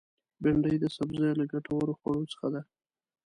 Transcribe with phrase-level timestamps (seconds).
[0.41, 2.61] بېنډۍ د سبزیو له ګټورو خوړو څخه ده